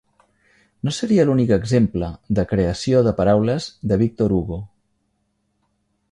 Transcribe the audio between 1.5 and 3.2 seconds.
exemple de creació de